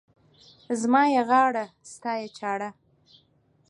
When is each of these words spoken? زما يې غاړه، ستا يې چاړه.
زما 0.81 1.03
يې 1.13 1.21
غاړه، 1.29 1.65
ستا 1.91 2.11
يې 2.21 2.27
چاړه. 2.37 2.69